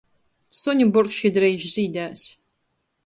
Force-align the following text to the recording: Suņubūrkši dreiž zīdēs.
Suņubūrkši 0.61 1.31
dreiž 1.35 1.67
zīdēs. 1.77 2.25